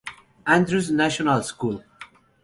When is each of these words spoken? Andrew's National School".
Andrew's 0.47 0.89
National 0.89 1.43
School". 1.43 1.83